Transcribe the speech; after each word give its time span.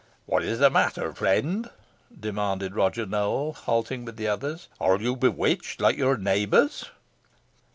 "What 0.25 0.41
is 0.43 0.57
the 0.57 0.71
matter, 0.71 1.13
friend?" 1.13 1.69
demanded 2.19 2.73
Roger 2.75 3.05
Nowell, 3.05 3.53
halting 3.53 4.03
with 4.03 4.17
the 4.17 4.27
others. 4.29 4.67
"Are 4.79 4.97
you 4.99 5.15
bewitched, 5.15 5.79
like 5.79 5.95
your 5.95 6.17
neighbours?" 6.17 6.85